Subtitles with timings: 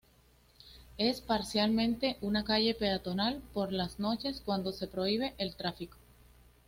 [0.97, 5.97] Es parcialmente una calle peatonal por las noches cuando se prohíbe el tráfico.